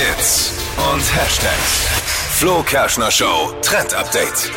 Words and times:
Hits 0.00 0.54
und 0.94 1.02
Hashtags. 1.14 1.86
Flo 2.38 2.62
Kerschner 2.62 3.10
Show 3.10 3.52
Trend 3.60 3.92
Update. 3.92 4.50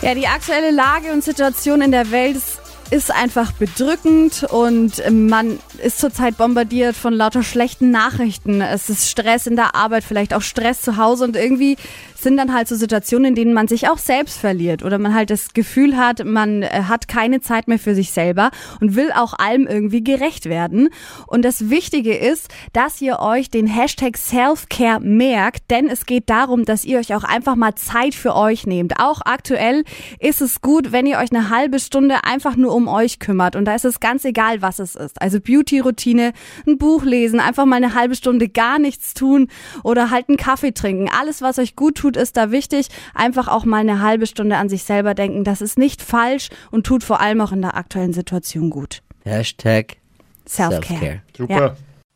Ja, 0.00 0.14
die 0.14 0.28
aktuelle 0.28 0.70
Lage 0.70 1.12
und 1.12 1.24
Situation 1.24 1.80
in 1.80 1.90
der 1.90 2.08
Welt 2.12 2.36
ist 2.36 2.60
ist 2.90 3.14
einfach 3.14 3.52
bedrückend 3.52 4.44
und 4.50 5.02
man 5.10 5.58
ist 5.82 5.98
zurzeit 5.98 6.38
bombardiert 6.38 6.96
von 6.96 7.12
lauter 7.12 7.42
schlechten 7.42 7.90
Nachrichten. 7.90 8.62
Es 8.62 8.88
ist 8.88 9.10
Stress 9.10 9.46
in 9.46 9.56
der 9.56 9.74
Arbeit, 9.74 10.04
vielleicht 10.04 10.32
auch 10.32 10.40
Stress 10.40 10.80
zu 10.80 10.96
Hause 10.96 11.24
und 11.24 11.36
irgendwie 11.36 11.76
sind 12.20 12.36
dann 12.36 12.52
halt 12.52 12.66
so 12.66 12.74
Situationen, 12.74 13.26
in 13.26 13.34
denen 13.34 13.52
man 13.52 13.68
sich 13.68 13.88
auch 13.88 13.98
selbst 13.98 14.38
verliert 14.38 14.82
oder 14.82 14.98
man 14.98 15.14
halt 15.14 15.30
das 15.30 15.52
Gefühl 15.52 15.96
hat, 15.96 16.24
man 16.24 16.62
äh, 16.62 16.84
hat 16.88 17.08
keine 17.08 17.40
Zeit 17.40 17.68
mehr 17.68 17.78
für 17.78 17.94
sich 17.94 18.10
selber 18.10 18.50
und 18.80 18.96
will 18.96 19.12
auch 19.12 19.34
allem 19.34 19.66
irgendwie 19.66 20.02
gerecht 20.02 20.46
werden. 20.46 20.88
Und 21.26 21.44
das 21.44 21.70
Wichtige 21.70 22.16
ist, 22.16 22.48
dass 22.72 23.00
ihr 23.00 23.20
euch 23.20 23.50
den 23.50 23.66
Hashtag 23.66 24.16
Selfcare 24.16 25.00
merkt, 25.00 25.70
denn 25.70 25.88
es 25.88 26.06
geht 26.06 26.28
darum, 26.28 26.64
dass 26.64 26.84
ihr 26.84 26.98
euch 26.98 27.14
auch 27.14 27.24
einfach 27.24 27.54
mal 27.54 27.74
Zeit 27.76 28.14
für 28.14 28.34
euch 28.34 28.66
nehmt. 28.66 28.98
Auch 28.98 29.20
aktuell 29.24 29.84
ist 30.18 30.40
es 30.40 30.60
gut, 30.60 30.90
wenn 30.90 31.06
ihr 31.06 31.18
euch 31.18 31.30
eine 31.30 31.50
halbe 31.50 31.78
Stunde 31.78 32.24
einfach 32.24 32.56
nur 32.56 32.74
um 32.78 32.88
euch 32.88 33.18
kümmert. 33.18 33.56
Und 33.56 33.66
da 33.66 33.74
ist 33.74 33.84
es 33.84 34.00
ganz 34.00 34.24
egal, 34.24 34.62
was 34.62 34.78
es 34.78 34.94
ist. 34.94 35.20
Also 35.20 35.40
Beauty-Routine, 35.40 36.32
ein 36.66 36.78
Buch 36.78 37.04
lesen, 37.04 37.40
einfach 37.40 37.66
mal 37.66 37.76
eine 37.76 37.94
halbe 37.94 38.14
Stunde 38.14 38.48
gar 38.48 38.78
nichts 38.78 39.12
tun 39.12 39.48
oder 39.82 40.10
halt 40.10 40.28
einen 40.28 40.38
Kaffee 40.38 40.72
trinken. 40.72 41.10
Alles, 41.10 41.42
was 41.42 41.58
euch 41.58 41.76
gut 41.76 41.96
tut, 41.96 42.16
ist 42.16 42.36
da 42.36 42.50
wichtig. 42.50 42.88
Einfach 43.14 43.48
auch 43.48 43.64
mal 43.64 43.80
eine 43.80 44.00
halbe 44.00 44.26
Stunde 44.26 44.56
an 44.56 44.68
sich 44.68 44.84
selber 44.84 45.14
denken. 45.14 45.44
Das 45.44 45.60
ist 45.60 45.76
nicht 45.76 46.00
falsch 46.00 46.48
und 46.70 46.86
tut 46.86 47.04
vor 47.04 47.20
allem 47.20 47.40
auch 47.40 47.52
in 47.52 47.62
der 47.62 47.76
aktuellen 47.76 48.12
Situation 48.12 48.70
gut. 48.70 49.02
Hashtag 49.24 49.96
Self-Care. 50.46 50.82
Self-Care. 50.82 51.22
Super. 51.36 51.66
Ja. 51.66 51.76